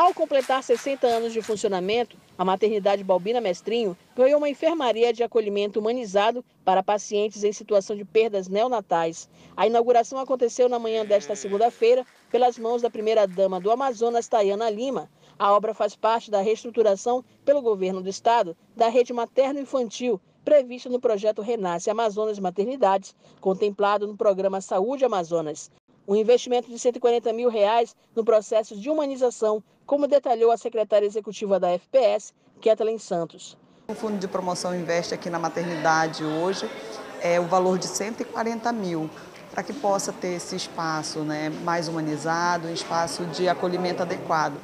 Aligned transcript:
Ao 0.00 0.14
completar 0.14 0.62
60 0.62 1.06
anos 1.06 1.30
de 1.30 1.42
funcionamento, 1.42 2.16
a 2.38 2.42
maternidade 2.42 3.04
Balbina 3.04 3.38
Mestrinho 3.38 3.94
ganhou 4.16 4.38
uma 4.38 4.48
enfermaria 4.48 5.12
de 5.12 5.22
acolhimento 5.22 5.78
humanizado 5.78 6.42
para 6.64 6.82
pacientes 6.82 7.44
em 7.44 7.52
situação 7.52 7.94
de 7.94 8.02
perdas 8.02 8.48
neonatais. 8.48 9.28
A 9.54 9.66
inauguração 9.66 10.18
aconteceu 10.18 10.70
na 10.70 10.78
manhã 10.78 11.04
desta 11.04 11.36
segunda-feira 11.36 12.06
pelas 12.30 12.58
mãos 12.58 12.80
da 12.80 12.88
primeira-dama 12.88 13.60
do 13.60 13.70
Amazonas, 13.70 14.26
Tayana 14.26 14.70
Lima. 14.70 15.10
A 15.38 15.52
obra 15.52 15.74
faz 15.74 15.94
parte 15.94 16.30
da 16.30 16.40
reestruturação 16.40 17.22
pelo 17.44 17.60
governo 17.60 18.00
do 18.00 18.08
estado 18.08 18.56
da 18.74 18.88
rede 18.88 19.12
materno-infantil 19.12 20.18
prevista 20.42 20.88
no 20.88 20.98
projeto 20.98 21.42
Renasce 21.42 21.90
Amazonas 21.90 22.38
Maternidades, 22.38 23.14
contemplado 23.38 24.06
no 24.06 24.16
programa 24.16 24.62
Saúde 24.62 25.04
Amazonas. 25.04 25.70
Um 26.10 26.16
investimento 26.16 26.68
de 26.68 26.76
140 26.76 27.32
mil 27.32 27.48
reais 27.48 27.94
no 28.16 28.24
processo 28.24 28.74
de 28.74 28.90
humanização, 28.90 29.62
como 29.86 30.08
detalhou 30.08 30.50
a 30.50 30.56
secretária 30.56 31.06
executiva 31.06 31.60
da 31.60 31.70
FPS, 31.70 32.34
Kathleen 32.60 32.98
Santos. 32.98 33.56
O 33.86 33.94
Fundo 33.94 34.18
de 34.18 34.26
Promoção 34.26 34.74
investe 34.74 35.14
aqui 35.14 35.30
na 35.30 35.38
maternidade 35.38 36.24
hoje 36.24 36.68
é 37.22 37.38
o 37.38 37.44
valor 37.44 37.78
de 37.78 37.86
140 37.86 38.72
mil 38.72 39.08
para 39.52 39.62
que 39.62 39.72
possa 39.72 40.12
ter 40.12 40.34
esse 40.34 40.56
espaço 40.56 41.20
né, 41.20 41.48
mais 41.48 41.86
humanizado, 41.86 42.66
um 42.66 42.72
espaço 42.72 43.24
de 43.26 43.48
acolhimento 43.48 44.02
adequado. 44.02 44.54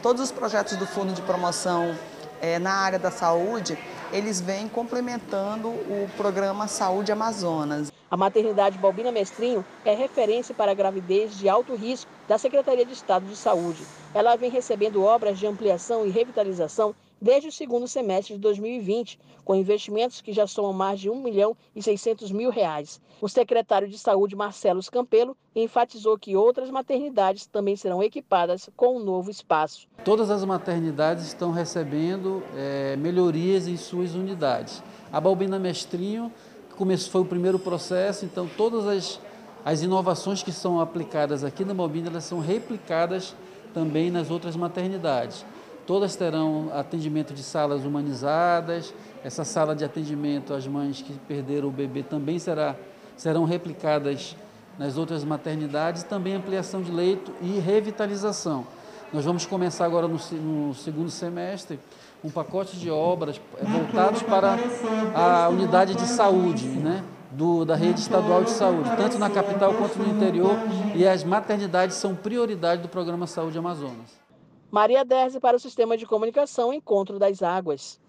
Todos 0.00 0.22
os 0.22 0.30
projetos 0.30 0.76
do 0.76 0.86
Fundo 0.86 1.12
de 1.12 1.22
Promoção 1.22 1.98
é, 2.42 2.58
na 2.58 2.72
área 2.72 2.98
da 2.98 3.10
saúde, 3.10 3.78
eles 4.12 4.40
vêm 4.40 4.68
complementando 4.68 5.68
o 5.68 6.10
programa 6.16 6.66
Saúde 6.66 7.12
Amazonas. 7.12 7.92
A 8.10 8.16
maternidade 8.16 8.76
Balbina 8.76 9.12
Mestrinho 9.12 9.64
é 9.84 9.94
referência 9.94 10.54
para 10.54 10.72
a 10.72 10.74
gravidez 10.74 11.38
de 11.38 11.48
alto 11.48 11.74
risco 11.74 12.10
da 12.28 12.36
Secretaria 12.36 12.84
de 12.84 12.92
Estado 12.92 13.24
de 13.24 13.36
Saúde. 13.36 13.82
Ela 14.12 14.36
vem 14.36 14.50
recebendo 14.50 15.02
obras 15.02 15.38
de 15.38 15.46
ampliação 15.46 16.04
e 16.04 16.10
revitalização 16.10 16.94
desde 17.22 17.48
o 17.48 17.52
segundo 17.52 17.86
semestre 17.86 18.34
de 18.34 18.40
2020, 18.40 19.16
com 19.44 19.54
investimentos 19.54 20.20
que 20.20 20.32
já 20.32 20.44
somam 20.44 20.72
mais 20.72 20.98
de 20.98 21.08
1 21.08 21.22
milhão 21.22 21.56
e 21.74 21.80
600 21.80 22.32
mil 22.32 22.50
reais. 22.50 23.00
O 23.20 23.28
secretário 23.28 23.86
de 23.86 23.96
Saúde, 23.96 24.34
Marcelo 24.34 24.82
Campelo, 24.90 25.36
enfatizou 25.54 26.18
que 26.18 26.34
outras 26.34 26.68
maternidades 26.68 27.46
também 27.46 27.76
serão 27.76 28.02
equipadas 28.02 28.68
com 28.76 28.96
um 28.96 29.04
novo 29.04 29.30
espaço. 29.30 29.86
Todas 30.04 30.30
as 30.30 30.44
maternidades 30.44 31.26
estão 31.26 31.52
recebendo 31.52 32.42
é, 32.56 32.96
melhorias 32.96 33.68
em 33.68 33.76
suas 33.76 34.14
unidades. 34.14 34.82
A 35.12 35.20
Balbina 35.20 35.60
Mestrinho 35.60 36.32
começou, 36.76 37.12
foi 37.12 37.20
o 37.20 37.24
primeiro 37.26 37.58
processo, 37.60 38.24
então 38.24 38.50
todas 38.56 38.84
as, 38.88 39.20
as 39.64 39.80
inovações 39.82 40.42
que 40.42 40.50
são 40.50 40.80
aplicadas 40.80 41.44
aqui 41.44 41.64
na 41.64 41.72
Balbina, 41.72 42.08
elas 42.08 42.24
são 42.24 42.40
replicadas 42.40 43.36
também 43.72 44.10
nas 44.10 44.28
outras 44.28 44.56
maternidades. 44.56 45.44
Todas 45.86 46.14
terão 46.14 46.70
atendimento 46.72 47.34
de 47.34 47.42
salas 47.42 47.84
humanizadas. 47.84 48.94
Essa 49.24 49.44
sala 49.44 49.74
de 49.74 49.84
atendimento 49.84 50.54
às 50.54 50.66
mães 50.66 51.02
que 51.02 51.12
perderam 51.26 51.68
o 51.68 51.72
bebê 51.72 52.02
também 52.02 52.38
será, 52.38 52.76
serão 53.16 53.44
replicadas 53.44 54.36
nas 54.78 54.96
outras 54.96 55.24
maternidades. 55.24 56.02
Também 56.04 56.34
ampliação 56.34 56.82
de 56.82 56.92
leito 56.92 57.32
e 57.40 57.58
revitalização. 57.58 58.66
Nós 59.12 59.24
vamos 59.24 59.44
começar 59.44 59.84
agora 59.84 60.08
no, 60.08 60.18
no 60.40 60.74
segundo 60.74 61.10
semestre 61.10 61.78
um 62.24 62.30
pacote 62.30 62.76
de 62.76 62.88
obras 62.88 63.40
voltados 63.60 64.22
para 64.22 64.56
a 65.14 65.48
unidade 65.48 65.94
de 65.94 66.06
saúde, 66.06 66.66
né? 66.66 67.02
Do, 67.30 67.64
da 67.64 67.74
rede 67.74 67.98
estadual 67.98 68.44
de 68.44 68.50
saúde, 68.50 68.90
tanto 68.94 69.18
na 69.18 69.30
capital 69.30 69.72
quanto 69.72 69.98
no 69.98 70.06
interior, 70.14 70.54
e 70.94 71.06
as 71.06 71.24
maternidades 71.24 71.96
são 71.96 72.14
prioridade 72.14 72.82
do 72.82 72.88
programa 72.88 73.26
Saúde 73.26 73.56
Amazonas. 73.56 74.21
Maria 74.72 75.04
Derze 75.04 75.38
para 75.38 75.54
o 75.54 75.60
Sistema 75.60 75.98
de 75.98 76.06
Comunicação 76.06 76.72
Encontro 76.72 77.18
das 77.18 77.42
Águas. 77.42 78.00